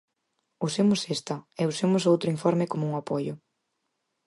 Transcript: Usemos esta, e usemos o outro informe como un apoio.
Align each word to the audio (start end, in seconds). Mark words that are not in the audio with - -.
Usemos 0.67 1.01
esta, 1.15 1.35
e 1.61 1.63
usemos 1.71 2.03
o 2.03 2.11
outro 2.13 2.31
informe 2.35 2.69
como 2.71 2.83
un 2.89 2.93
apoio. 3.01 3.33